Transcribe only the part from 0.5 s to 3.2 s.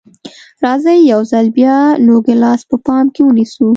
راځئ یو ځل بیا نوګالس په پام